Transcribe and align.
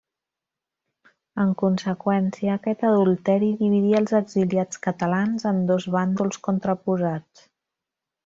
En 1.43 1.51
conseqüència, 1.61 2.55
aquest 2.61 2.81
adulteri 2.93 3.49
dividí 3.61 3.93
els 3.99 4.15
exiliats 4.21 4.81
catalans 4.87 5.47
en 5.53 5.61
dos 5.73 5.87
bàndols 5.99 6.41
contraposats. 6.49 7.45